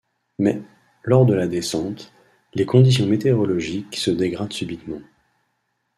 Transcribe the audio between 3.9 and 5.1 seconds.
se dégradent subitement.